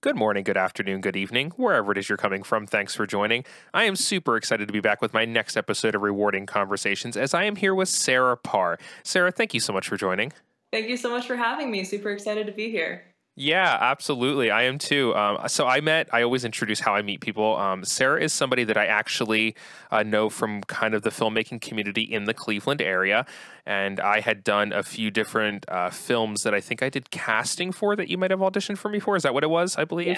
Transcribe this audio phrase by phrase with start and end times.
[0.00, 2.68] Good morning, good afternoon, good evening, wherever it is you're coming from.
[2.68, 3.44] Thanks for joining.
[3.74, 7.34] I am super excited to be back with my next episode of Rewarding Conversations as
[7.34, 8.78] I am here with Sarah Parr.
[9.02, 10.32] Sarah, thank you so much for joining.
[10.72, 11.82] Thank you so much for having me.
[11.82, 13.06] Super excited to be here.
[13.38, 14.50] Yeah, absolutely.
[14.50, 15.14] I am too.
[15.14, 17.56] Um, so I met, I always introduce how I meet people.
[17.56, 19.54] Um, Sarah is somebody that I actually
[19.92, 23.26] uh, know from kind of the filmmaking community in the Cleveland area
[23.68, 27.70] and I had done a few different uh, films that I think I did casting
[27.70, 29.14] for that you might have auditioned for me for.
[29.14, 29.76] Is that what it was?
[29.76, 30.16] I believe.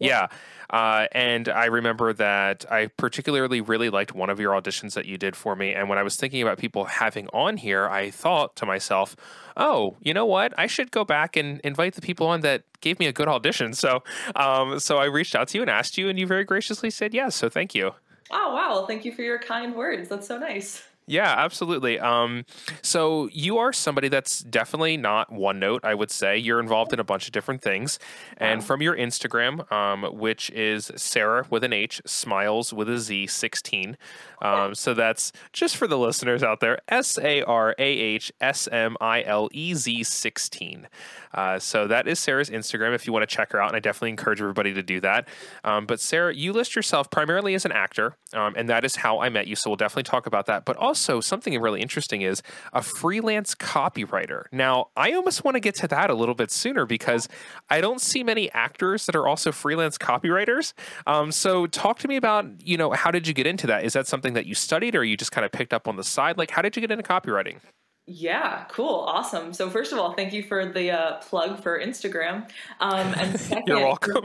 [0.00, 0.26] Yeah.
[0.70, 0.76] yeah.
[0.76, 5.18] Uh, and I remember that I particularly really liked one of your auditions that you
[5.18, 5.72] did for me.
[5.72, 9.14] And when I was thinking about people having on here, I thought to myself,
[9.60, 10.52] "Oh, you know what?
[10.58, 13.72] I should go back and invite the people on that gave me a good audition."
[13.74, 14.02] So,
[14.34, 17.14] um, so I reached out to you and asked you, and you very graciously said
[17.14, 17.36] yes.
[17.36, 17.92] So thank you.
[18.32, 18.86] Oh wow!
[18.86, 20.08] Thank you for your kind words.
[20.08, 20.82] That's so nice.
[21.10, 21.98] Yeah, absolutely.
[21.98, 22.44] Um,
[22.82, 26.38] so you are somebody that's definitely not one note, I would say.
[26.38, 27.98] You're involved in a bunch of different things.
[28.36, 33.26] And from your Instagram, um, which is Sarah with an H, smiles with a Z
[33.26, 33.96] 16.
[34.40, 38.68] Um, so that's just for the listeners out there S A R A H S
[38.70, 40.86] M I L E Z 16.
[41.32, 43.68] Uh, so that is Sarah's Instagram if you want to check her out.
[43.68, 45.28] And I definitely encourage everybody to do that.
[45.64, 49.20] Um, but Sarah, you list yourself primarily as an actor, um, and that is how
[49.20, 49.56] I met you.
[49.56, 50.64] So we'll definitely talk about that.
[50.64, 54.44] But also, something really interesting is a freelance copywriter.
[54.52, 57.28] Now, I almost want to get to that a little bit sooner because
[57.68, 60.72] I don't see many actors that are also freelance copywriters.
[61.06, 63.84] Um, so talk to me about, you know, how did you get into that?
[63.84, 66.04] Is that something that you studied or you just kind of picked up on the
[66.04, 66.38] side?
[66.38, 67.60] Like, how did you get into copywriting?
[68.12, 69.52] Yeah, cool, awesome.
[69.52, 72.48] So first of all, thank you for the uh, plug for Instagram.
[72.80, 74.24] Um, and second, you're welcome.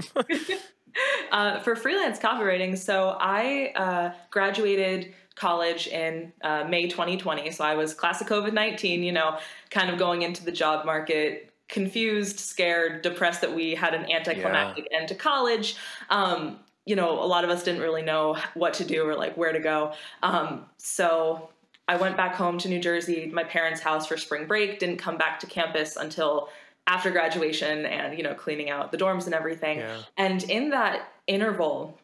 [1.32, 7.52] uh, for freelance copywriting, so I uh, graduated college in uh, May 2020.
[7.52, 9.04] So I was class of COVID 19.
[9.04, 9.38] You know,
[9.70, 11.52] kind of going into the job market.
[11.68, 15.00] Confused, scared, depressed that we had an anticlimactic yeah.
[15.00, 15.76] end to college.
[16.12, 19.36] Um, you know, a lot of us didn't really know what to do or like
[19.36, 19.94] where to go.
[20.22, 21.50] Um, so
[21.88, 25.18] I went back home to New Jersey, my parents' house for spring break, didn't come
[25.18, 26.50] back to campus until
[26.88, 29.80] after graduation and, you know, cleaning out the dorms and everything.
[29.80, 29.98] Yeah.
[30.18, 31.98] And in that interval,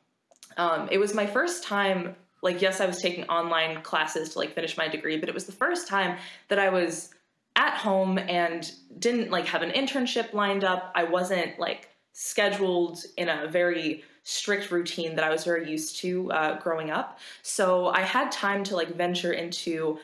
[0.58, 4.54] um, it was my first time, like, yes, I was taking online classes to like
[4.54, 7.14] finish my degree, but it was the first time that I was
[7.56, 10.92] at home and didn't like have an internship lined up.
[10.96, 16.32] I wasn't like scheduled in a very strict routine that I was very used to
[16.32, 17.20] uh, growing up.
[17.42, 20.00] So I had time to like venture into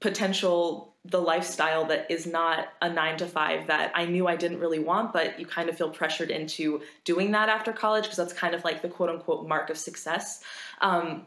[0.00, 4.60] potential the lifestyle that is not a nine to five that I knew I didn't
[4.60, 8.32] really want, but you kind of feel pressured into doing that after college because that's
[8.32, 10.42] kind of like the quote unquote mark of success.
[10.80, 11.26] Um,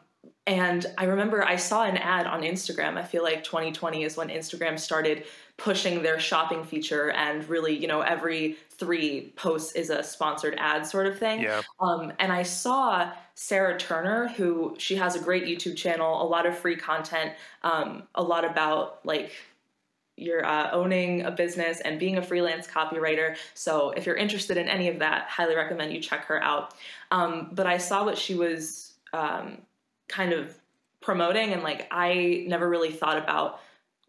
[0.51, 2.97] and I remember I saw an ad on Instagram.
[2.97, 5.23] I feel like 2020 is when Instagram started
[5.55, 10.85] pushing their shopping feature and really, you know, every three posts is a sponsored ad
[10.85, 11.39] sort of thing.
[11.39, 11.61] Yeah.
[11.79, 16.45] Um, and I saw Sarah Turner, who she has a great YouTube channel, a lot
[16.45, 17.31] of free content,
[17.63, 19.31] um, a lot about like
[20.17, 23.37] you're uh, owning a business and being a freelance copywriter.
[23.53, 26.73] So if you're interested in any of that, highly recommend you check her out.
[27.09, 29.59] Um, but I saw what she was um,
[30.11, 30.55] kind of
[31.01, 33.59] promoting, and like I never really thought about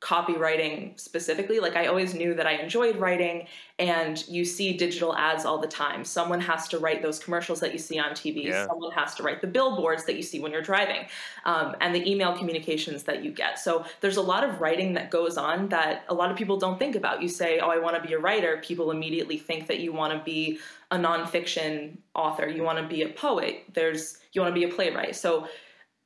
[0.03, 1.61] copywriting specifically.
[1.61, 3.47] Like I always knew that I enjoyed writing
[3.79, 6.05] and you see digital ads all the time.
[6.05, 8.47] Someone has to write those commercials that you see on TV.
[8.47, 8.67] Yeah.
[8.67, 11.07] Someone has to write the billboards that you see when you're driving
[11.45, 13.61] um, and the email communications that you get.
[13.61, 16.81] So there's a lot of writing that goes on that a lot of people don't
[16.81, 17.23] think about.
[17.23, 18.61] You say, oh, I want to be a writer.
[18.61, 20.59] People immediately think that you want to be
[20.91, 22.49] a nonfiction author.
[22.49, 23.67] You want to be a poet.
[23.73, 25.15] There's, you want to be a playwright.
[25.15, 25.47] So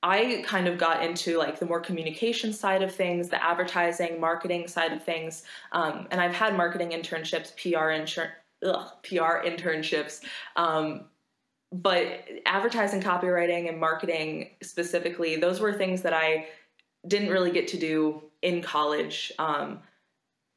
[0.06, 4.69] I kind of got into like the more communication side of things, the advertising, marketing
[4.69, 8.31] side of things, um, and I've had marketing internships, PR insur-
[8.65, 10.22] ugh, PR internships,
[10.55, 11.06] um,
[11.72, 16.47] but advertising, copywriting, and marketing specifically, those were things that I
[17.09, 19.32] didn't really get to do in college.
[19.41, 19.81] Um,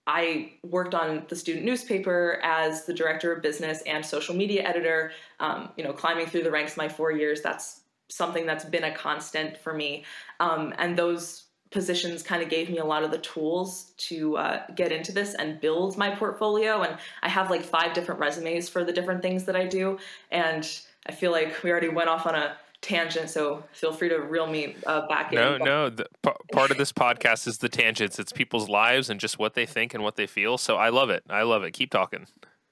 [0.05, 5.11] I worked on the student newspaper as the director of business and social media editor.
[5.39, 7.41] Um, you know, climbing through the ranks my four years.
[7.41, 10.03] That's something that's been a constant for me.
[10.39, 14.63] Um, and those positions kind of gave me a lot of the tools to uh,
[14.75, 16.81] get into this and build my portfolio.
[16.81, 19.99] And I have like five different resumes for the different things that I do.
[20.31, 20.67] And
[21.05, 24.47] I feel like we already went off on a tangent, so feel free to reel
[24.47, 25.63] me uh, back no, in.
[25.63, 26.05] No, no.
[26.23, 28.19] P- part of this podcast is the tangents.
[28.19, 30.57] It's people's lives and just what they think and what they feel.
[30.57, 31.23] So I love it.
[31.29, 31.71] I love it.
[31.71, 32.25] Keep talking.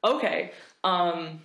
[0.04, 0.52] Okay.
[0.84, 1.42] Um,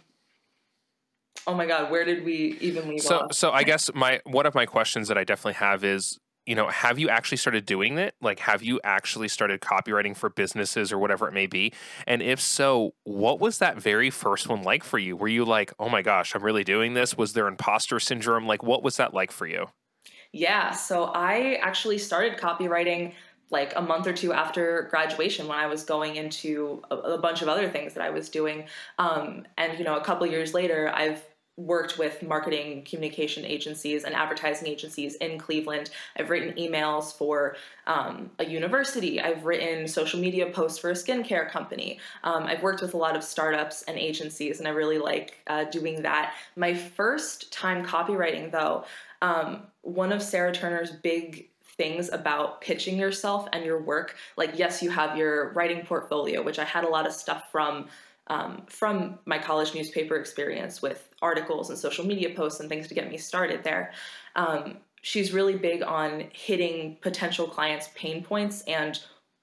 [1.46, 3.34] oh my god where did we even leave so off?
[3.34, 6.68] so i guess my one of my questions that i definitely have is you know,
[6.68, 8.14] have you actually started doing it?
[8.20, 11.72] Like, have you actually started copywriting for businesses or whatever it may be?
[12.06, 15.16] And if so, what was that very first one like for you?
[15.16, 17.16] Were you like, oh my gosh, I'm really doing this?
[17.16, 18.46] Was there imposter syndrome?
[18.46, 19.66] Like, what was that like for you?
[20.32, 23.12] Yeah, so I actually started copywriting
[23.50, 27.42] like a month or two after graduation when I was going into a, a bunch
[27.42, 28.64] of other things that I was doing.
[28.98, 31.22] Um, and, you know, a couple years later, I've
[31.56, 35.90] worked with marketing communication agencies and advertising agencies in Cleveland.
[36.18, 37.56] I've written emails for
[37.86, 39.20] um, a university.
[39.20, 41.98] I've written social media posts for a skincare company.
[42.24, 45.64] Um, I've worked with a lot of startups and agencies, and I really like uh,
[45.64, 46.34] doing that.
[46.56, 48.84] My first time copywriting, though,
[49.20, 54.16] um, one of Sarah Turner's big things about pitching yourself and your work.
[54.36, 57.88] Like, yes, you have your writing portfolio, which I had a lot of stuff from
[58.32, 62.94] um, from my college newspaper experience with articles and social media posts and things to
[62.94, 63.92] get me started there.
[64.36, 68.98] Um, she's really big on hitting potential clients' pain points and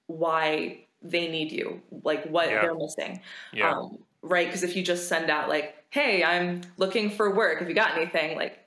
[0.08, 2.62] why they need you, like what yeah.
[2.62, 3.20] they're missing.
[3.52, 3.76] Yeah.
[3.76, 4.48] Um, right?
[4.48, 7.62] Because if you just send out like, "Hey, I'm looking for work.
[7.62, 8.58] If you got anything," like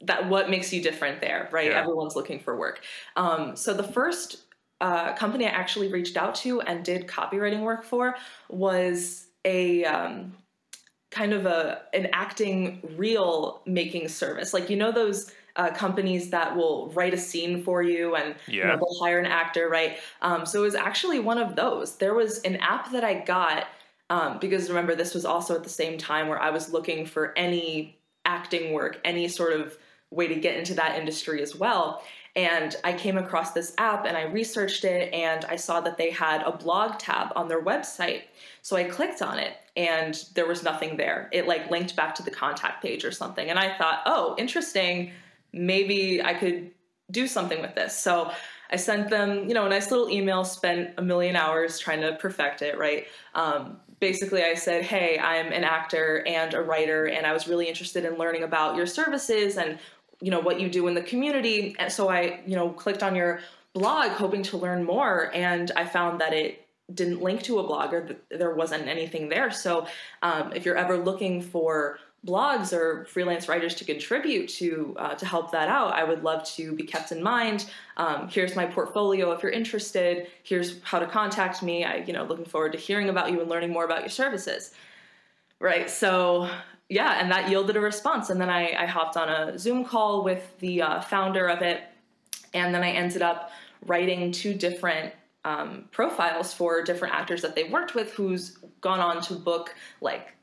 [0.00, 1.70] that, what makes you different there, right?
[1.70, 1.80] Yeah.
[1.80, 2.82] Everyone's looking for work.
[3.14, 4.42] Um, so the first
[4.80, 8.16] uh, company I actually reached out to and did copywriting work for
[8.48, 10.34] was a um,
[11.10, 14.52] kind of a an acting reel making service.
[14.52, 18.54] Like you know those uh, companies that will write a scene for you and yeah.
[18.54, 19.98] you know, they'll hire an actor, right?
[20.20, 21.96] Um, so it was actually one of those.
[21.96, 23.68] There was an app that I got
[24.10, 27.32] um, because remember this was also at the same time where I was looking for
[27.38, 29.78] any acting work, any sort of
[30.10, 32.02] way to get into that industry as well.
[32.36, 36.10] And I came across this app and I researched it and I saw that they
[36.10, 38.22] had a blog tab on their website.
[38.62, 41.28] So I clicked on it and there was nothing there.
[41.32, 43.50] It like linked back to the contact page or something.
[43.50, 45.12] And I thought, oh, interesting.
[45.52, 46.72] Maybe I could
[47.10, 47.96] do something with this.
[47.96, 48.32] So
[48.70, 52.16] I sent them, you know, a nice little email, spent a million hours trying to
[52.16, 53.06] perfect it, right?
[53.34, 57.68] Um, basically, I said, hey, I'm an actor and a writer, and I was really
[57.68, 59.78] interested in learning about your services and
[60.24, 61.76] you know what you do in the community.
[61.78, 63.40] And so i you know clicked on your
[63.72, 67.92] blog hoping to learn more and i found that it didn't link to a blog
[67.94, 69.50] or there wasn't anything there.
[69.50, 69.86] So
[70.22, 75.26] um, if you're ever looking for blogs or freelance writers to contribute to uh, to
[75.26, 77.70] help that out i would love to be kept in mind.
[77.98, 80.28] Um, here's my portfolio if you're interested.
[80.42, 81.84] Here's how to contact me.
[81.84, 84.72] I you know looking forward to hearing about you and learning more about your services.
[85.60, 85.88] Right?
[85.90, 86.48] So
[86.88, 88.30] yeah, and that yielded a response.
[88.30, 91.82] And then I, I hopped on a Zoom call with the uh, founder of it,
[92.52, 93.50] and then I ended up
[93.86, 95.12] writing two different
[95.44, 100.34] um, profiles for different actors that they've worked with who's gone on to book like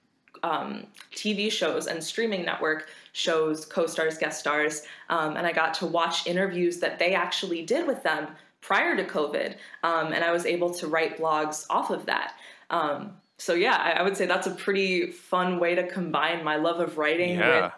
[0.43, 4.83] um, TV shows and streaming network shows, co stars, guest stars.
[5.09, 8.27] Um, and I got to watch interviews that they actually did with them
[8.61, 9.55] prior to COVID.
[9.83, 12.33] Um, and I was able to write blogs off of that.
[12.69, 16.57] Um, so yeah, I, I, would say that's a pretty fun way to combine my
[16.57, 17.63] love of writing yeah.
[17.63, 17.71] with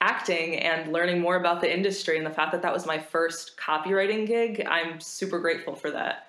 [0.00, 3.58] acting and learning more about the industry and the fact that that was my first
[3.58, 4.64] copywriting gig.
[4.66, 6.28] I'm super grateful for that.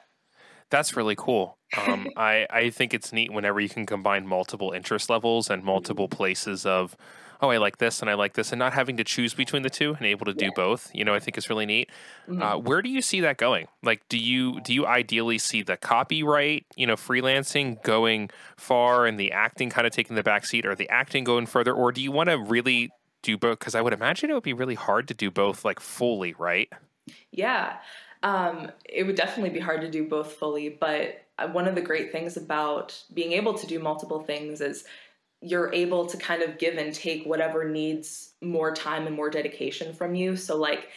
[0.70, 1.58] That's really cool.
[1.88, 6.10] Um, I, I think it's neat whenever you can combine multiple interest levels and multiple
[6.10, 6.18] mm-hmm.
[6.18, 6.98] places of
[7.42, 9.70] oh, I like this and I like this, and not having to choose between the
[9.70, 10.52] two and able to do yeah.
[10.56, 11.90] both, you know, I think is really neat.
[12.28, 12.42] Mm-hmm.
[12.42, 13.68] Uh, where do you see that going?
[13.82, 19.20] Like, do you do you ideally see the copyright, you know, freelancing going far and
[19.20, 22.02] the acting kind of taking the back seat, or the acting going further, or do
[22.02, 22.90] you want to really
[23.22, 23.60] do both?
[23.60, 26.70] Because I would imagine it would be really hard to do both, like fully, right?
[27.32, 27.78] Yeah.
[28.22, 31.82] Um, it would definitely be hard to do both fully, but uh, one of the
[31.82, 34.86] great things about being able to do multiple things is
[35.44, 39.94] you're able to kind of give and take whatever needs more time and more dedication
[39.94, 40.38] from you.
[40.38, 40.88] So, like,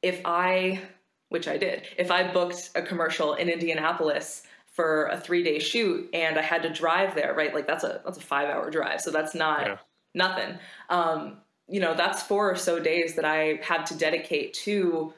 [0.00, 0.80] if I,
[1.28, 6.08] which I did, if I booked a commercial in Indianapolis for a three day shoot
[6.14, 7.52] and I had to drive there, right?
[7.52, 9.76] Like, that's a that's a five hour drive, so that's not yeah.
[10.14, 10.58] nothing.
[10.88, 15.12] Um, you know, that's four or so days that I had to dedicate to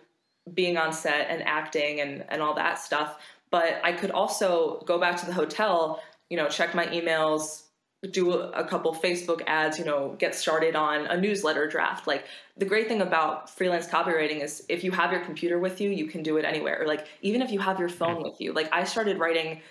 [0.54, 3.18] being on set and acting and and all that stuff.
[3.50, 7.64] But I could also go back to the hotel, you know, check my emails,
[8.06, 12.06] do a couple Facebook ads, you know, get started on a newsletter draft.
[12.06, 12.26] Like
[12.56, 16.06] the great thing about freelance copywriting is if you have your computer with you, you
[16.06, 16.80] can do it anywhere.
[16.80, 18.52] Or like even if you have your phone with you.
[18.52, 19.62] Like I started writing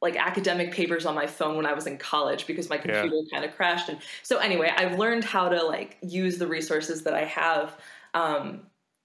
[0.00, 3.22] like academic papers on my phone when I was in college because my computer yeah.
[3.32, 3.88] kind of crashed.
[3.88, 7.76] And so anyway, I've learned how to like use the resources that I have.
[8.14, 8.62] Um,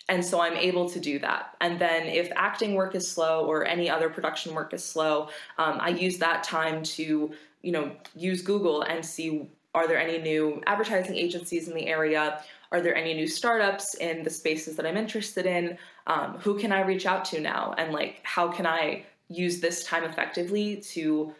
[0.10, 1.56] and so I'm able to do that.
[1.62, 5.78] And then if acting work is slow or any other production work is slow, um,
[5.80, 7.32] I use that time to
[7.64, 12.42] you know use google and see are there any new advertising agencies in the area?
[12.72, 15.78] Are there any new startups in the spaces that I'm interested in?
[16.08, 17.74] Um, who can I reach out to now?
[17.78, 21.34] And like, how can I use this time effectively to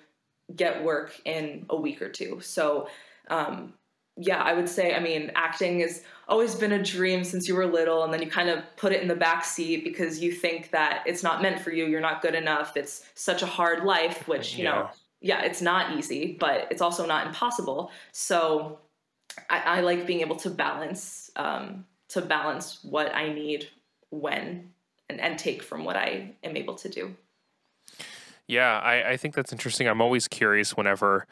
[0.56, 2.40] get work in a week or two?
[2.42, 2.88] So,
[3.30, 3.74] um,
[4.16, 7.66] yeah, I would say, I mean, acting has always been a dream since you were
[7.66, 10.70] little, and then you kind of put it in the back seat because you think
[10.70, 14.28] that it's not meant for you, you're not good enough, it's such a hard life,
[14.28, 14.72] which, you yeah.
[14.72, 14.90] know,
[15.24, 17.92] yeah, it's not easy, but it's also not impossible.
[18.12, 18.80] So
[19.50, 23.70] I, I like being able to balance um, to balance what I need
[24.10, 24.70] when
[25.10, 27.16] and, and take from what I am able to do.
[28.48, 29.88] Yeah, I, I think that's interesting.
[29.88, 31.26] I'm always curious whenever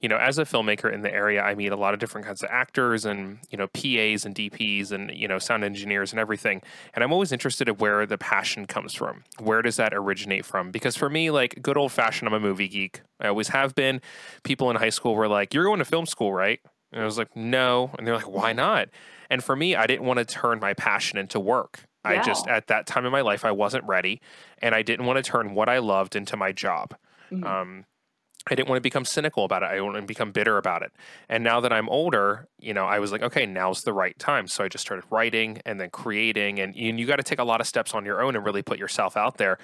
[0.00, 2.42] you know, as a filmmaker in the area, I meet a lot of different kinds
[2.42, 6.62] of actors and, you know, PAs and DPs and, you know, sound engineers and everything.
[6.94, 9.24] And I'm always interested in where the passion comes from.
[9.40, 10.70] Where does that originate from?
[10.70, 13.00] Because for me, like good old fashioned, I'm a movie geek.
[13.20, 14.00] I always have been.
[14.44, 16.60] People in high school were like, You're going to film school, right?
[16.92, 17.90] And I was like, No.
[17.98, 18.88] And they're like, Why not?
[19.28, 21.80] And for me, I didn't want to turn my passion into work.
[22.04, 22.12] Yeah.
[22.12, 24.20] I just, at that time in my life, I wasn't ready.
[24.62, 26.94] And I didn't want to turn what I loved into my job.
[27.32, 27.44] Mm-hmm.
[27.44, 27.84] Um,
[28.46, 29.66] I didn't want to become cynical about it.
[29.66, 30.92] I want to become bitter about it.
[31.28, 34.46] And now that I'm older, you know, I was like, okay, now's the right time.
[34.48, 36.58] So I just started writing and then creating.
[36.60, 38.62] And, and you got to take a lot of steps on your own and really
[38.62, 39.58] put yourself out there.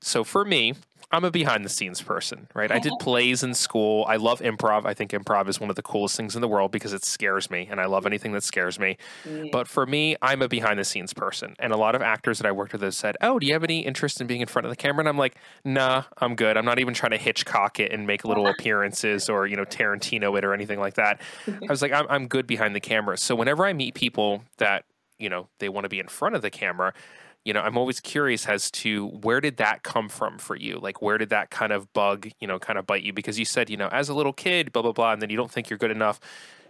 [0.00, 0.74] So for me,
[1.12, 2.70] I'm a behind the scenes person, right?
[2.70, 4.04] I did plays in school.
[4.08, 4.86] I love improv.
[4.86, 7.50] I think improv is one of the coolest things in the world because it scares
[7.50, 8.96] me and I love anything that scares me.
[9.24, 9.50] Mm.
[9.50, 11.56] But for me, I'm a behind the scenes person.
[11.58, 13.64] And a lot of actors that I worked with have said, Oh, do you have
[13.64, 15.00] any interest in being in front of the camera?
[15.00, 16.56] And I'm like, Nah, I'm good.
[16.56, 20.38] I'm not even trying to Hitchcock it and make little appearances or, you know, Tarantino
[20.38, 21.20] it or anything like that.
[21.48, 23.16] I was like, I'm, I'm good behind the camera.
[23.16, 24.84] So whenever I meet people that,
[25.18, 26.94] you know, they want to be in front of the camera,
[27.44, 30.78] you know, I'm always curious as to where did that come from for you?
[30.78, 33.12] Like, where did that kind of bug, you know, kind of bite you?
[33.12, 35.36] Because you said, you know, as a little kid, blah, blah, blah, and then you
[35.36, 36.20] don't think you're good enough.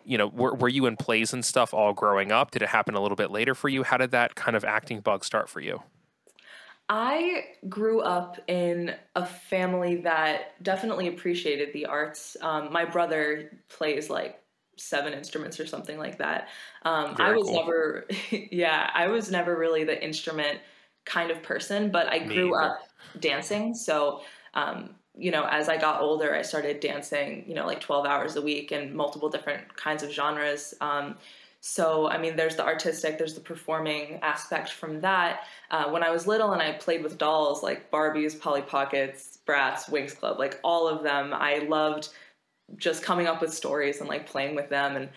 [0.05, 2.53] You know, were, were you in plays and stuff all growing up?
[2.53, 3.83] Did it happen a little bit later for you?
[3.83, 5.83] How did that kind of acting bug start for you?
[6.89, 12.37] I grew up in a family that definitely appreciated the arts.
[12.41, 14.41] Um, my brother plays like
[14.81, 16.49] seven instruments or something like that.
[16.83, 17.61] Um, I was cool.
[17.61, 20.59] never, yeah, I was never really the instrument
[21.05, 22.81] kind of person, but I grew up
[23.19, 23.75] dancing.
[23.75, 24.23] So,
[24.55, 28.37] um, you know, as I got older, I started dancing, you know, like 12 hours
[28.37, 30.75] a week in multiple different kinds of genres.
[30.81, 31.17] Um,
[31.63, 35.41] so, I mean, there's the artistic, there's the performing aspect from that.
[35.71, 39.91] Uh, when I was little and I played with dolls like Barbies, Polly Pockets, Bratz,
[39.91, 42.11] Winx Club, like all of them, I loved
[42.77, 45.09] just coming up with stories and like playing with them and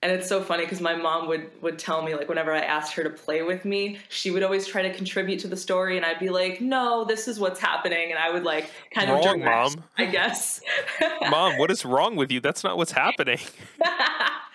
[0.00, 2.94] and it's so funny because my mom would would tell me like whenever I asked
[2.94, 6.06] her to play with me, she would always try to contribute to the story, and
[6.06, 9.40] I'd be like, "No, this is what's happening," and I would like kind wrong, of
[9.40, 9.84] direct, mom.
[9.96, 10.60] I guess.
[11.30, 12.40] mom, what is wrong with you?
[12.40, 13.40] That's not what's happening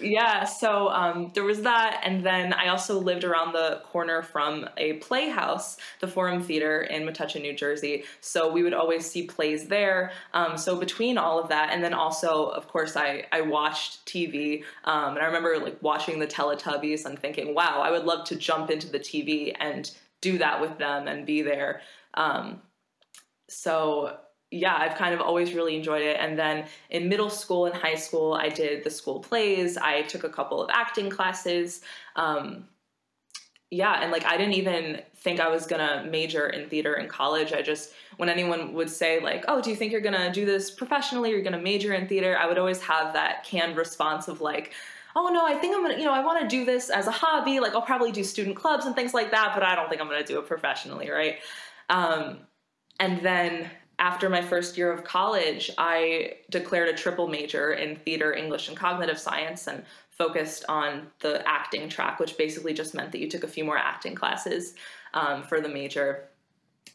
[0.00, 4.68] yeah, so um, there was that, and then I also lived around the corner from
[4.76, 8.04] a playhouse, the Forum Theater in Metuchen, New Jersey.
[8.20, 10.12] So we would always see plays there.
[10.34, 14.64] Um, so between all of that, and then also, of course, I I watched TV,
[14.84, 18.36] um, and I remember like watching the Teletubbies and thinking, wow, I would love to
[18.36, 21.80] jump into the TV and do that with them and be there.
[22.14, 22.62] Um,
[23.48, 24.16] so
[24.50, 26.18] yeah, I've kind of always really enjoyed it.
[26.20, 29.76] And then in middle school and high school, I did the school plays.
[29.76, 31.80] I took a couple of acting classes.
[32.14, 32.68] Um,
[33.70, 37.52] yeah, and like I didn't even think I was gonna major in theater in college.
[37.52, 40.70] I just, when anyone would say, like, oh, do you think you're gonna do this
[40.70, 41.30] professionally?
[41.30, 42.38] You're gonna major in theater?
[42.38, 44.72] I would always have that canned response of, like,
[45.16, 47.58] oh no, I think I'm gonna, you know, I wanna do this as a hobby.
[47.58, 50.06] Like, I'll probably do student clubs and things like that, but I don't think I'm
[50.06, 51.38] gonna do it professionally, right?
[51.90, 52.38] Um,
[53.00, 58.34] and then after my first year of college, I declared a triple major in theater,
[58.34, 63.20] English, and cognitive science and focused on the acting track, which basically just meant that
[63.20, 64.74] you took a few more acting classes
[65.14, 66.28] um, for the major.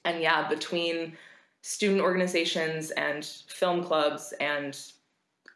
[0.05, 1.17] And yeah, between
[1.61, 4.79] student organizations and film clubs and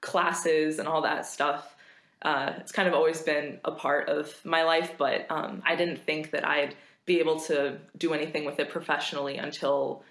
[0.01, 1.75] classes and all that stuff,
[2.21, 5.99] uh, it's kind of always been a part of my life, but um, I didn't
[5.99, 6.75] think that I'd
[7.05, 10.03] be able to do anything with it professionally until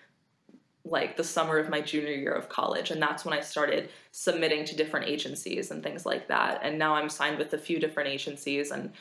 [0.85, 4.65] like the summer of my junior year of college and that's when i started submitting
[4.65, 6.61] to different agencies and things like that.
[6.63, 8.93] And now i'm signed with a few different agencies and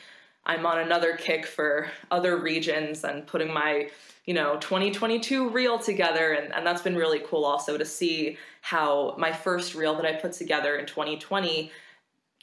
[0.46, 3.90] i'm on another kick for other regions and putting my
[4.24, 9.14] you know 2022 reel together and, and that's been really cool also to see how
[9.18, 11.70] my first reel that i put together in 2020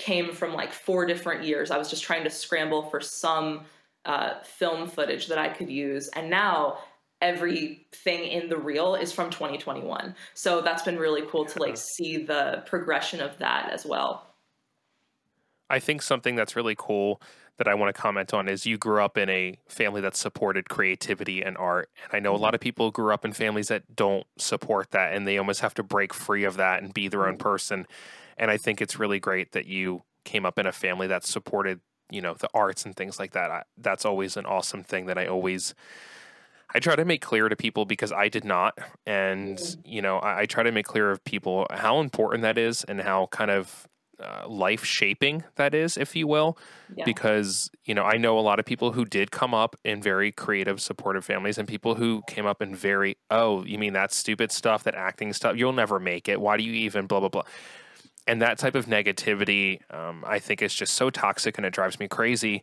[0.01, 1.69] came from like four different years.
[1.69, 3.61] I was just trying to scramble for some
[4.03, 6.07] uh, film footage that i could use.
[6.09, 6.79] And now
[7.21, 10.15] everything in the reel is from 2021.
[10.33, 14.27] So that's been really cool to like see the progression of that as well.
[15.69, 17.21] I think something that's really cool
[17.57, 20.67] that I want to comment on is you grew up in a family that supported
[20.67, 21.89] creativity and art.
[22.05, 22.43] And I know a mm-hmm.
[22.43, 25.75] lot of people grew up in families that don't support that and they almost have
[25.75, 27.43] to break free of that and be their own mm-hmm.
[27.43, 27.87] person.
[28.37, 31.81] And I think it's really great that you came up in a family that supported,
[32.09, 33.51] you know, the arts and things like that.
[33.51, 35.75] I, that's always an awesome thing that I always
[36.73, 38.77] I try to make clear to people because I did not.
[39.05, 42.83] And, you know, I, I try to make clear of people how important that is
[42.83, 43.87] and how kind of
[44.21, 46.57] uh, life shaping that is, if you will,
[46.95, 47.03] yeah.
[47.05, 50.31] because you know I know a lot of people who did come up in very
[50.31, 54.51] creative, supportive families, and people who came up in very oh, you mean that stupid
[54.51, 56.39] stuff, that acting stuff, you'll never make it.
[56.39, 57.43] Why do you even blah blah blah?
[58.27, 61.99] And that type of negativity, um, I think, is just so toxic, and it drives
[61.99, 62.61] me crazy.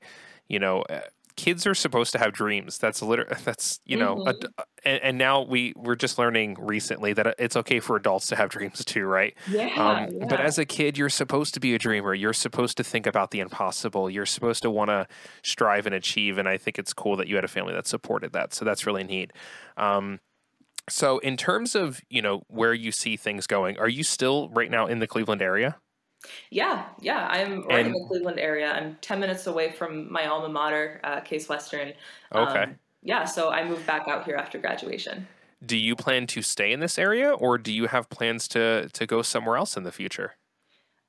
[0.49, 1.01] You know, uh,
[1.39, 2.79] kids are supposed to have dreams.
[2.79, 4.29] That's literally that's you know, mm-hmm.
[4.29, 8.37] a, and, and, now we we're just learning recently that it's okay for adults to
[8.37, 9.35] have dreams too, right?
[9.49, 10.27] Yeah, um, yeah.
[10.29, 12.13] But as a kid, you're supposed to be a dreamer.
[12.13, 14.11] You're supposed to think about the impossible.
[14.11, 15.07] You're supposed to want to
[15.45, 16.39] strive and achieve.
[16.39, 18.53] And I think it's cool that you had a family that supported that.
[18.53, 19.33] So that's really neat.
[19.77, 20.19] Um,
[20.91, 24.71] so in terms of you know where you see things going, are you still right
[24.71, 25.77] now in the Cleveland area?
[26.51, 27.27] Yeah, yeah.
[27.31, 28.73] I'm right in the Cleveland area.
[28.73, 31.93] I'm 10 minutes away from my alma mater, uh, Case Western.
[32.35, 32.63] Okay.
[32.63, 35.27] Um, yeah, so I moved back out here after graduation.
[35.65, 39.07] Do you plan to stay in this area or do you have plans to to
[39.07, 40.35] go somewhere else in the future?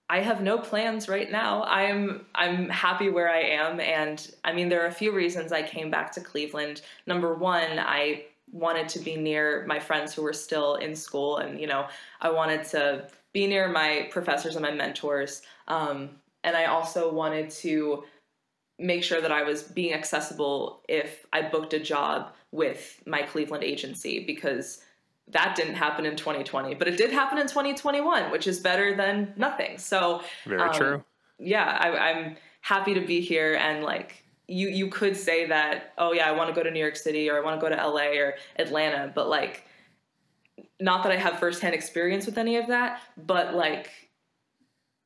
[0.09, 1.63] I have no plans right now.
[1.63, 5.61] I'm I'm happy where I am and I mean there are a few reasons I
[5.61, 6.81] came back to Cleveland.
[7.05, 11.60] Number 1, I wanted to be near my friends who were still in school and
[11.60, 11.88] you know,
[12.22, 15.41] I wanted to be near my professors and my mentors.
[15.68, 16.10] Um,
[16.44, 18.03] and I also wanted to
[18.79, 23.63] make sure that I was being accessible if I booked a job with my Cleveland
[23.63, 24.82] agency because
[25.27, 29.34] that didn't happen in 2020, but it did happen in 2021, which is better than
[29.36, 29.77] nothing.
[29.77, 31.03] So, very um, true.
[31.38, 36.12] Yeah, I, I'm happy to be here and like you you could say that oh
[36.12, 37.88] yeah i want to go to new york city or i want to go to
[37.88, 39.65] la or atlanta but like
[40.79, 43.90] not that I have firsthand experience with any of that, but like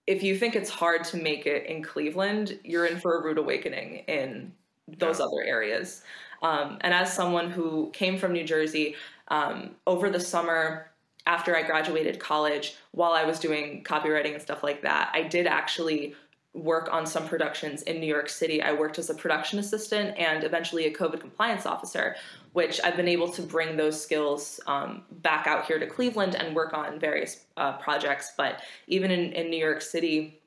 [0.05, 3.37] if you think it's hard to make it in Cleveland, you're in for a rude
[3.37, 4.51] awakening in
[4.87, 5.25] those yeah.
[5.25, 6.03] other areas.
[6.41, 8.95] Um, and as someone who came from New Jersey
[9.29, 10.91] um, over the summer
[11.25, 15.47] after I graduated college, while I was doing copywriting and stuff like that, I did
[15.47, 16.15] actually
[16.53, 18.61] work on some productions in New York City.
[18.61, 22.15] I worked as a production assistant and eventually a COVID compliance officer,
[22.53, 26.55] which I've been able to bring those skills um, back out here to Cleveland and
[26.55, 28.33] work on various uh, projects.
[28.37, 30.41] But even in, in New York City,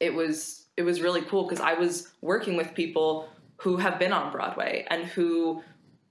[0.00, 4.12] it was it was really cool because I was working with people who have been
[4.12, 5.62] on Broadway and who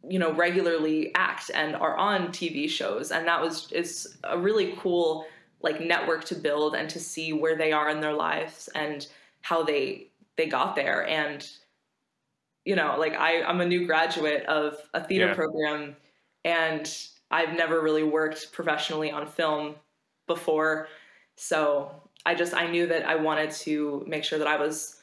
[0.07, 4.75] you know regularly act and are on TV shows, and that was it's a really
[4.79, 5.25] cool
[5.63, 9.07] like network to build and to see where they are in their lives and
[9.41, 11.07] how they they got there.
[11.07, 11.47] And
[12.65, 15.33] you know like I, i'm a new graduate of a theater yeah.
[15.33, 15.95] program
[16.45, 16.97] and
[17.29, 19.75] i've never really worked professionally on film
[20.27, 20.87] before.
[21.35, 21.91] So
[22.25, 25.01] i just i knew that i wanted to make sure that i was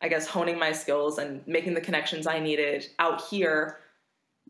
[0.00, 3.78] i guess honing my skills and making the connections i needed out here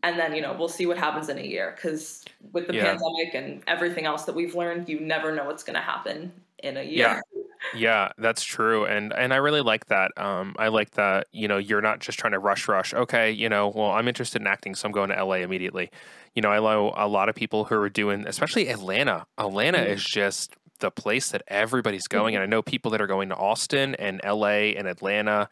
[0.03, 2.95] and then you know we'll see what happens in a year because with the yeah.
[2.95, 6.77] pandemic and everything else that we've learned you never know what's going to happen in
[6.77, 7.19] a year yeah
[7.73, 11.57] yeah that's true and and i really like that um i like that you know
[11.57, 14.75] you're not just trying to rush rush okay you know well i'm interested in acting
[14.75, 15.89] so i'm going to la immediately
[16.35, 19.93] you know i know a lot of people who are doing especially atlanta atlanta mm-hmm.
[19.93, 22.43] is just the place that everybody's going mm-hmm.
[22.43, 25.47] and i know people that are going to austin and la and atlanta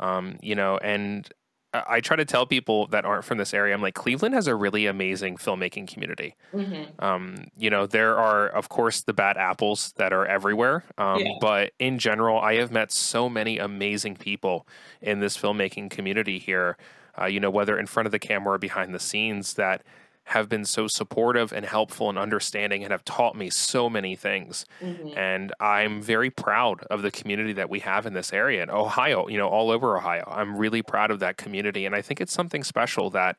[0.00, 1.28] um, you know, and
[1.74, 4.54] I try to tell people that aren't from this area, I'm like, Cleveland has a
[4.54, 6.34] really amazing filmmaking community.
[6.54, 7.04] Mm-hmm.
[7.04, 10.84] Um, you know, there are, of course, the bad apples that are everywhere.
[10.96, 11.32] Um, yeah.
[11.40, 14.66] But in general, I have met so many amazing people
[15.02, 16.78] in this filmmaking community here,
[17.20, 19.82] uh, you know, whether in front of the camera or behind the scenes, that
[20.28, 24.66] have been so supportive and helpful and understanding and have taught me so many things.
[24.82, 25.16] Mm-hmm.
[25.16, 29.26] And I'm very proud of the community that we have in this area in Ohio,
[29.28, 30.24] you know, all over Ohio.
[30.30, 31.86] I'm really proud of that community.
[31.86, 33.38] And I think it's something special that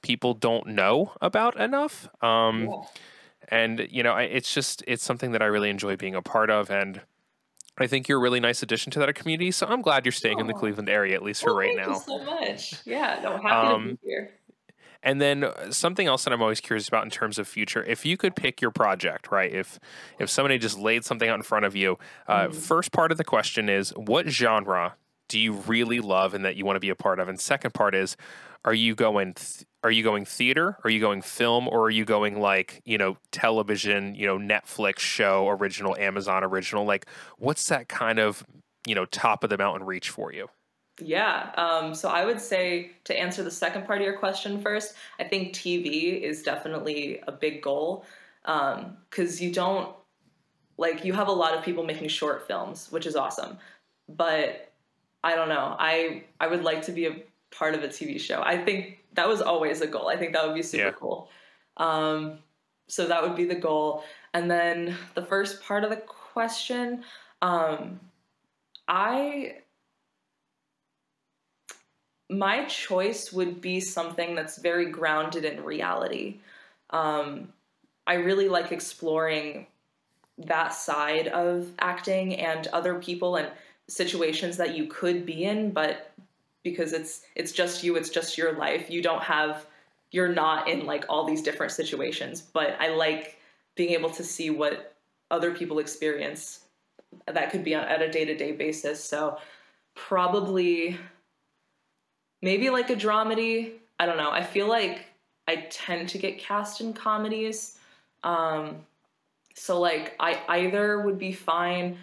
[0.00, 2.08] people don't know about enough.
[2.22, 2.82] Um, yeah.
[3.48, 6.70] And, you know, it's just, it's something that I really enjoy being a part of.
[6.70, 7.02] And,
[7.78, 9.50] I think you're a really nice addition to that community.
[9.50, 10.40] So I'm glad you're staying oh.
[10.40, 11.94] in the Cleveland area, at least well, for right now.
[11.94, 12.74] Thank you so much.
[12.84, 14.30] Yeah, no, happy um, to be here.
[15.02, 18.04] And then uh, something else that I'm always curious about in terms of future, if
[18.04, 19.52] you could pick your project, right?
[19.52, 19.78] If
[20.18, 22.54] if somebody just laid something out in front of you, uh, mm.
[22.54, 24.94] first part of the question is what genre
[25.28, 27.28] do you really love and that you want to be a part of?
[27.28, 28.16] And second part is,
[28.64, 30.76] are you going th- are you going theater?
[30.84, 31.66] Are you going film?
[31.66, 34.14] Or are you going like you know television?
[34.14, 36.84] You know Netflix show original, Amazon original?
[36.84, 37.06] Like
[37.38, 38.44] what's that kind of
[38.86, 40.48] you know top of the mountain reach for you?
[40.98, 41.50] Yeah.
[41.56, 45.24] Um, so I would say to answer the second part of your question first, I
[45.24, 48.04] think TV is definitely a big goal
[48.42, 49.94] because um, you don't
[50.76, 53.58] like you have a lot of people making short films, which is awesome,
[54.08, 54.72] but
[55.22, 55.76] I don't know.
[55.78, 58.42] I I would like to be a part of a TV show.
[58.42, 60.08] I think that was always a goal.
[60.08, 60.92] I think that would be super yeah.
[60.92, 61.28] cool.
[61.76, 62.38] Um,
[62.88, 64.04] so that would be the goal.
[64.34, 67.04] And then the first part of the question,
[67.42, 68.00] um,
[68.88, 69.58] I
[72.30, 76.38] my choice would be something that's very grounded in reality.
[76.90, 77.52] Um,
[78.06, 79.66] I really like exploring
[80.38, 83.48] that side of acting and other people and
[83.88, 86.12] situations that you could be in, but
[86.62, 88.90] because it's it's just you, it's just your life.
[88.90, 89.66] You don't have
[90.12, 92.40] you're not in like all these different situations.
[92.40, 93.38] But I like
[93.74, 94.94] being able to see what
[95.30, 96.60] other people experience
[97.26, 99.02] that could be on, at a day to day basis.
[99.02, 99.38] So
[99.94, 100.98] probably
[102.42, 103.72] maybe like a dramedy.
[103.98, 104.30] I don't know.
[104.30, 105.06] I feel like
[105.46, 107.78] I tend to get cast in comedies.
[108.22, 108.76] Um,
[109.54, 111.98] so like I either would be fine.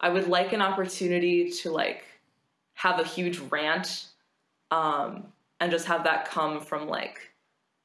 [0.00, 2.04] I would like an opportunity to like
[2.74, 4.06] have a huge rant
[4.70, 5.24] um,
[5.60, 7.30] and just have that come from like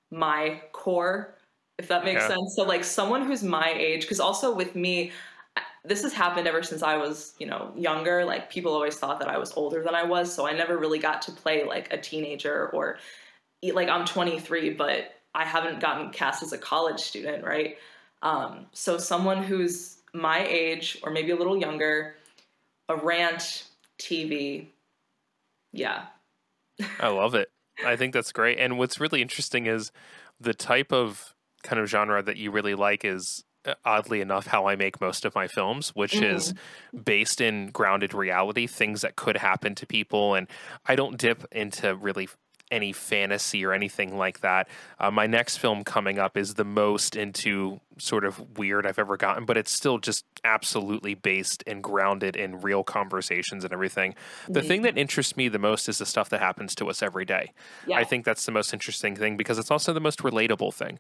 [0.10, 1.36] my core,
[1.78, 2.30] if that makes yeah.
[2.30, 2.56] sense.
[2.56, 5.12] So like someone who's my age, because also with me,
[5.88, 8.26] this has happened ever since I was, you know, younger.
[8.26, 11.00] Like people always thought that I was older than I was, so I never really
[11.00, 13.00] got to play like a teenager or
[13.64, 17.78] like I'm 23, but I haven't gotten cast as a college student, right?
[18.22, 22.16] Um, so someone who's my age or maybe a little younger,
[22.90, 23.68] a rant,
[24.00, 24.68] TV,
[25.72, 26.06] yeah.
[27.00, 27.50] I love it.
[27.86, 28.58] I think that's great.
[28.60, 29.92] And what's really interesting is
[30.40, 33.44] the type of kind of genre that you really like is
[33.86, 36.36] oddly enough how I make most of my films, which mm.
[36.36, 36.54] is
[37.04, 40.36] based in grounded reality, things that could happen to people.
[40.36, 40.48] And
[40.86, 42.30] I don't dip into really
[42.70, 44.68] any fantasy or anything like that.
[45.00, 49.18] Uh, my next film coming up is the most into sort of weird I've ever
[49.18, 54.16] gotten, but it's still just absolutely based and grounded in real conversations and everything.
[54.48, 54.68] The mm-hmm.
[54.68, 57.54] thing that interests me the most is the stuff that happens to us every day.
[57.88, 57.98] Yeah.
[57.98, 61.00] I think that's the most interesting thing because it's also the most relatable thing.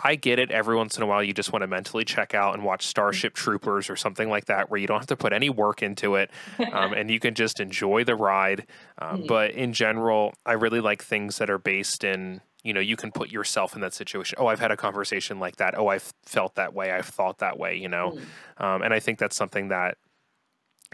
[0.00, 0.50] I get it.
[0.50, 3.34] Every once in a while, you just want to mentally check out and watch Starship
[3.34, 6.30] Troopers or something like that, where you don't have to put any work into it,
[6.72, 8.66] um, and you can just enjoy the ride.
[8.98, 9.24] Um.
[9.26, 13.10] But in general, I really like things that are based in you know you can
[13.10, 16.54] put yourself in that situation oh i've had a conversation like that oh i've felt
[16.54, 18.64] that way i've thought that way you know mm.
[18.64, 19.96] um, and i think that's something that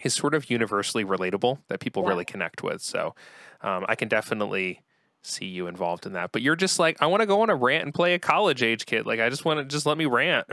[0.03, 2.09] is sort of universally relatable that people yeah.
[2.09, 3.15] really connect with so
[3.61, 4.81] um, i can definitely
[5.23, 6.33] see you involved in that.
[6.33, 8.63] But you're just like, I want to go on a rant and play a college
[8.63, 9.07] age kid.
[9.07, 10.47] Like, I just want to just let me rant.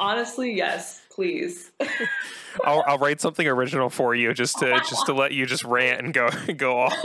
[0.00, 1.72] Honestly, yes, please.
[2.64, 6.00] I'll, I'll write something original for you just to just to let you just rant
[6.00, 6.96] and go go off.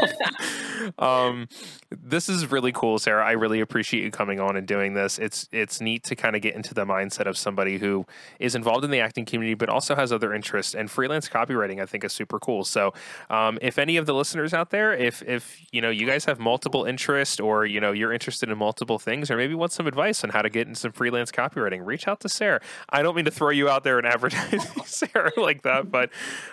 [0.99, 1.47] um,
[1.91, 3.25] this is really cool, Sarah.
[3.25, 5.19] I really appreciate you coming on and doing this.
[5.19, 8.05] It's it's neat to kind of get into the mindset of somebody who
[8.39, 10.73] is involved in the acting community, but also has other interests.
[10.73, 12.63] And freelance copywriting, I think, is super cool.
[12.63, 12.93] So,
[13.29, 16.39] um, if any of the listeners out there, if if you know you guys have
[16.39, 20.23] multiple interests, or you know you're interested in multiple things, or maybe want some advice
[20.23, 22.61] on how to get in some freelance copywriting, reach out to Sarah.
[22.89, 26.09] I don't mean to throw you out there and advertise Sarah like that, but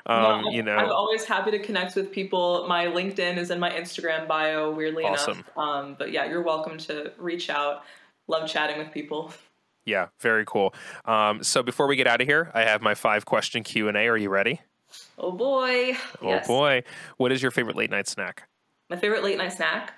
[0.07, 2.67] um, no, you know, I'm always happy to connect with people.
[2.69, 4.71] My LinkedIn is in my Instagram bio.
[4.71, 5.39] Weirdly awesome.
[5.39, 7.83] enough, um, but yeah, you're welcome to reach out.
[8.29, 9.33] Love chatting with people.
[9.85, 10.75] Yeah, very cool.
[11.05, 13.97] Um, so before we get out of here, I have my five question Q and
[13.97, 14.07] A.
[14.09, 14.61] Are you ready?
[15.19, 15.97] Oh boy!
[16.23, 16.47] Oh yes.
[16.47, 16.83] boy!
[17.17, 18.49] What is your favorite late night snack?
[18.89, 19.95] My favorite late night snack.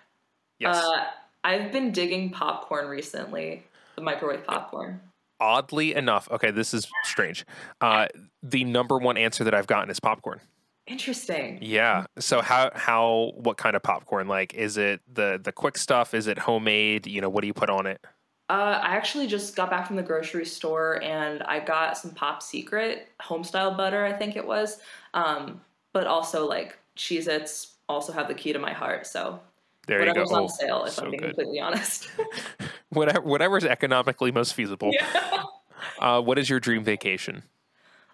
[0.59, 0.77] Yes.
[0.77, 1.05] Uh,
[1.45, 3.65] I've been digging popcorn recently.
[3.97, 5.01] The microwave popcorn
[5.43, 7.45] oddly enough, okay, this is strange.
[7.81, 8.07] Uh,
[8.43, 10.41] the number one answer that I've gotten is popcorn.
[10.87, 11.59] Interesting.
[11.61, 12.07] Yeah.
[12.19, 14.29] So how how what kind of popcorn?
[14.29, 16.15] Like, is it the the quick stuff?
[16.15, 17.07] Is it homemade?
[17.07, 18.01] You know, what do you put on it?
[18.49, 22.43] Uh, I actually just got back from the grocery store and I got some Pop
[22.43, 24.81] Secret homestyle butter, I think it was.
[25.15, 25.61] Um,
[25.93, 29.07] but also like Cheez Its also have the key to my heart.
[29.07, 29.41] So
[29.87, 30.43] there whatever's you go.
[30.43, 31.35] on oh, sale, if so I'm being good.
[31.35, 32.11] completely honest.
[32.91, 34.91] Whatever, whatever's economically most feasible.
[34.93, 35.43] Yeah.
[35.99, 37.43] Uh, what is your dream vacation?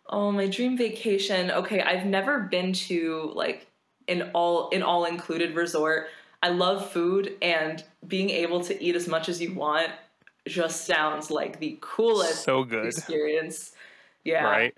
[0.08, 1.50] Oh, my dream vacation.
[1.50, 3.66] Okay, I've never been to like
[4.08, 6.08] an all an all included resort.
[6.42, 9.90] I love food and being able to eat as much as you want
[10.46, 13.72] just sounds like the coolest so good experience.
[14.24, 14.44] Yeah.
[14.44, 14.76] Right.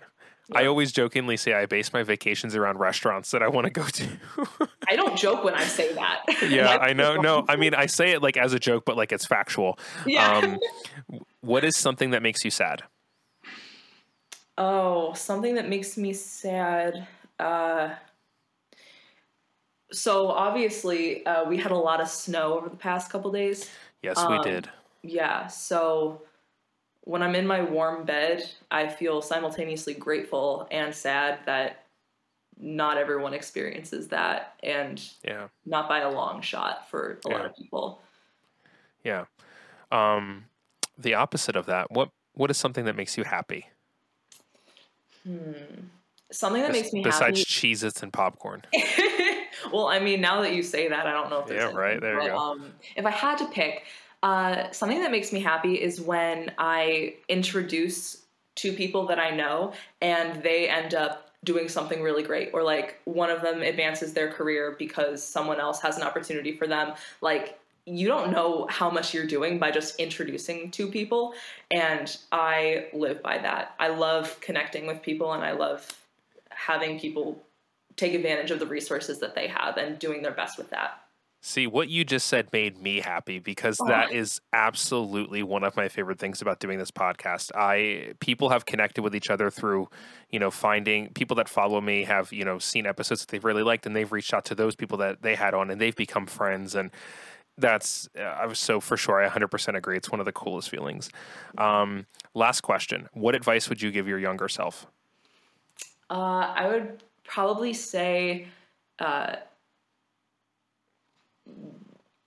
[0.54, 3.84] I always jokingly say I base my vacations around restaurants that I want to go
[3.84, 4.08] to.
[4.88, 6.22] I don't joke when I say that.
[6.48, 7.16] Yeah, I know.
[7.16, 9.78] No, I mean I say it like as a joke, but like it's factual.
[10.06, 10.38] Yeah.
[10.38, 10.58] Um,
[11.40, 12.82] what is something that makes you sad?
[14.58, 17.06] Oh, something that makes me sad.
[17.38, 17.90] Uh,
[19.92, 23.70] so obviously, uh, we had a lot of snow over the past couple days.
[24.02, 24.68] Yes, we Um, did.
[25.02, 26.22] Yeah, so
[27.02, 31.84] when I'm in my warm bed, I feel simultaneously grateful and sad that
[32.58, 35.48] not everyone experiences that, and Yeah.
[35.64, 38.02] not by a long shot for a lot of people.
[39.02, 39.24] Yeah.
[39.90, 40.44] Um,
[40.98, 41.90] the opposite of that.
[41.90, 43.66] What What is something that makes you happy?
[45.24, 45.52] Hmm.
[46.30, 47.44] Something that Bes- makes me besides happy.
[47.74, 48.62] Cheez-Its and popcorn.
[49.72, 51.76] well, I mean, now that you say that, I don't know if there's Yeah, anything,
[51.78, 52.36] right, there you but, go.
[52.38, 53.82] Um, if I had to pick,
[54.22, 59.72] uh, something that makes me happy is when I introduce two people that I know
[60.00, 64.30] and they end up doing something really great, or like one of them advances their
[64.30, 66.94] career because someone else has an opportunity for them.
[67.22, 71.33] Like you don't know how much you're doing by just introducing two people,
[71.70, 73.74] and I live by that.
[73.78, 75.87] I love connecting with people, and I love
[76.50, 77.42] having people
[77.96, 81.00] take advantage of the resources that they have and doing their best with that.
[81.42, 85.88] See, what you just said made me happy because that is absolutely one of my
[85.88, 87.50] favorite things about doing this podcast.
[87.55, 89.88] I people have connected with each other through,
[90.29, 93.62] you know, finding people that follow me have, you know, seen episodes that they've really
[93.62, 96.26] liked and they've reached out to those people that they had on and they've become
[96.26, 96.90] friends and
[97.57, 99.96] that's uh, I was so for sure I 100% agree.
[99.96, 101.09] It's one of the coolest feelings.
[101.57, 103.09] Um, last question.
[103.14, 104.87] What advice would you give your younger self?
[106.11, 108.48] Uh, I would probably say,
[108.98, 109.37] uh,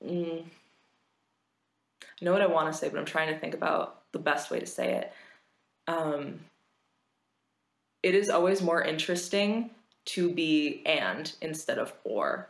[0.06, 0.44] mm,
[2.02, 4.52] I know what I want to say, but I'm trying to think about the best
[4.52, 5.14] way to say it.
[5.88, 6.40] Um,
[8.02, 9.70] it is always more interesting
[10.06, 12.50] to be and instead of or.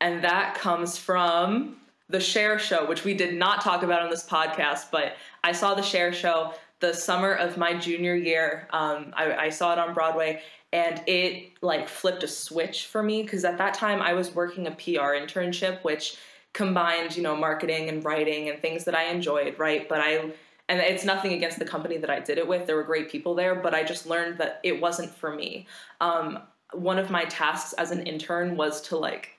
[0.00, 1.76] And that comes from
[2.08, 5.74] the Cher Show, which we did not talk about on this podcast, but I saw
[5.74, 8.66] the Cher Show the summer of my junior year.
[8.70, 13.22] Um, I, I saw it on Broadway, and it like flipped a switch for me
[13.22, 16.16] because at that time I was working a PR internship, which
[16.52, 19.88] combined you know marketing and writing and things that I enjoyed, right?
[19.88, 20.32] But I
[20.68, 22.66] and it's nothing against the company that I did it with.
[22.66, 25.66] There were great people there, but I just learned that it wasn't for me.
[26.00, 26.38] Um,
[26.72, 29.30] one of my tasks as an intern was to like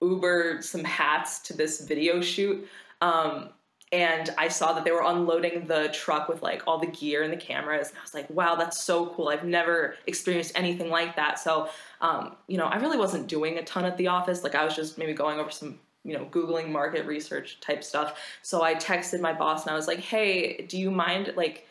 [0.00, 2.66] Uber some hats to this video shoot.
[3.02, 3.50] Um,
[3.92, 7.32] and I saw that they were unloading the truck with like all the gear and
[7.32, 7.88] the cameras.
[7.88, 9.28] And I was like, wow, that's so cool.
[9.28, 11.40] I've never experienced anything like that.
[11.40, 11.68] So,
[12.00, 14.44] um, you know, I really wasn't doing a ton at the office.
[14.44, 18.18] Like I was just maybe going over some, you know, Googling market research type stuff.
[18.42, 21.66] So I texted my boss and I was like, hey, do you mind like,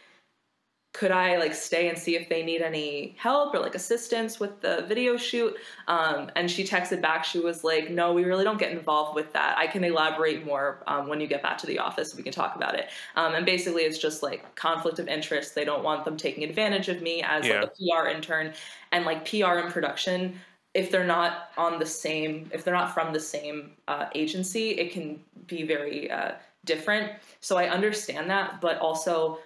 [0.92, 4.60] could I like stay and see if they need any help or like assistance with
[4.62, 5.56] the video shoot?
[5.88, 7.24] Um, and she texted back.
[7.24, 9.56] She was like, "No, we really don't get involved with that.
[9.56, 12.16] I can elaborate more um, when you get back to the office.
[12.16, 15.54] We can talk about it." Um, and basically, it's just like conflict of interest.
[15.54, 17.62] They don't want them taking advantage of me as Yeah.
[17.62, 18.54] like a PR intern,
[18.92, 20.40] and like PR and production.
[20.80, 24.92] If they're not on the same, if they're not from the same uh, agency, it
[24.94, 26.32] can be very uh,
[26.64, 27.12] different.
[27.42, 29.40] So I understand that, but also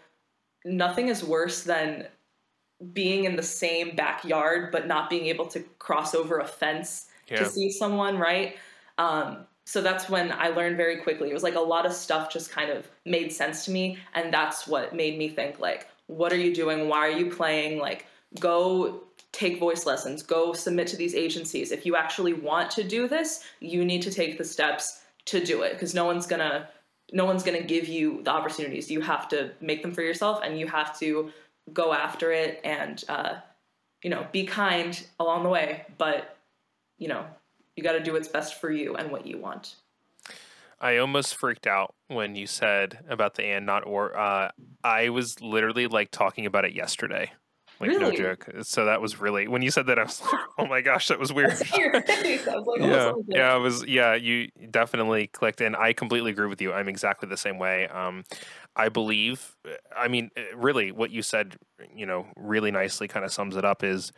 [0.65, 2.07] nothing is worse than
[2.91, 7.39] being in the same backyard but not being able to cross over a fence Yeah.
[7.39, 8.57] to see someone right
[8.97, 12.31] um, so that's when i learned very quickly it was like a lot of stuff
[12.31, 16.33] just kind of made sense to me and that's what made me think like what
[16.33, 18.05] are you doing why are you playing like
[18.39, 19.01] go
[19.33, 23.43] take voice lessons go submit to these agencies if you actually want to do this
[23.59, 26.69] you need to take the steps to do it because no one's gonna
[27.13, 28.89] no one's going to give you the opportunities.
[28.89, 31.31] You have to make them for yourself, and you have to
[31.71, 33.35] go after it, and uh,
[34.03, 35.85] you know, be kind along the way.
[35.97, 36.37] But
[36.97, 37.25] you know,
[37.75, 39.75] you got to do what's best for you and what you want.
[40.81, 44.17] I almost freaked out when you said about the and not or.
[44.17, 44.51] Uh,
[44.83, 47.31] I was literally like talking about it yesterday.
[47.89, 48.17] Like no Really?
[48.17, 48.47] joke.
[48.63, 51.19] So that was really when you said that I was like, oh my gosh, that
[51.19, 51.51] was weird.
[51.77, 52.47] Your face.
[52.47, 53.85] I was like, yeah, yeah, it was.
[53.85, 56.73] Yeah, you definitely clicked, and I completely agree with you.
[56.73, 57.87] I'm exactly the same way.
[57.87, 58.23] Um,
[58.75, 59.55] I believe.
[59.95, 61.57] I mean, uh, really, what you said,
[61.95, 63.83] you know, really nicely kind of sums it up.
[63.83, 64.11] Is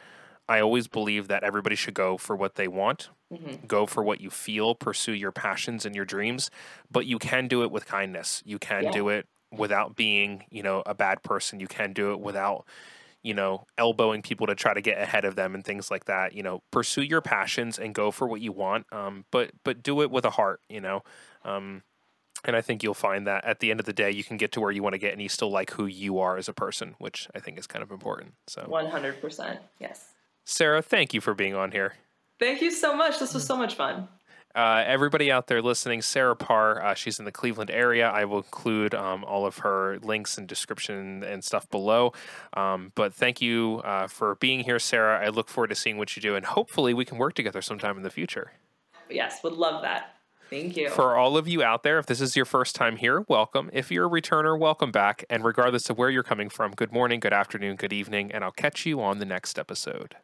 [0.47, 3.65] I always believe that everybody should go for what they want, Mhm.
[3.67, 6.51] go for what you feel, pursue your passions and your dreams,
[6.91, 8.43] but you can do it with kindness.
[8.45, 8.91] You can Yeah.
[8.91, 11.59] do it without being, you know, a bad person.
[11.59, 12.65] You can do it without
[13.25, 16.33] you know, elbowing people to try to get ahead of them and things like that.
[16.33, 20.03] You know, pursue your passions and go for what you want, um, but but do
[20.03, 20.61] it with a heart.
[20.69, 21.01] You know,
[21.43, 21.81] um,
[22.43, 24.51] and I think you'll find that at the end of the day, you can get
[24.51, 26.53] to where you want to get, and you still like who you are as a
[26.53, 28.35] person, which I think is kind of important.
[28.45, 29.59] So, One hundred percent.
[29.79, 30.09] Yes.
[30.43, 31.95] Sarah, thank you for being on here.
[32.39, 33.17] Thank you so much.
[33.17, 34.07] This was so much fun.
[34.55, 38.09] Uh, everybody out there listening, Sarah Parr, uh, she's in the Cleveland area.
[38.09, 42.13] I will include um, all of her links and description and stuff below.
[42.53, 45.25] Um, but thank you uh, for being here, Sarah.
[45.25, 47.97] I look forward to seeing what you do, and hopefully we can work together sometime
[47.97, 48.53] in the future.
[49.09, 50.15] yes, would love that.
[50.49, 50.89] Thank you.
[50.89, 53.69] For all of you out there, if this is your first time here, welcome.
[53.73, 55.25] If you're a returner, welcome back.
[55.29, 58.51] And regardless of where you're coming from, good morning, good afternoon, good evening, and I'll
[58.51, 60.15] catch you on the next episode.